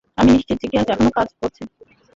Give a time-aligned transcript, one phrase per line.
[0.17, 1.61] আমি নিশ্চিত যে গ্যাস এখনও কাজ করছে।